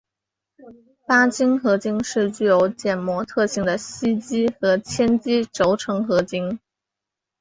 [1.05, 6.59] 巴氏合金是具有减摩特性的锡基和铅基轴承合金。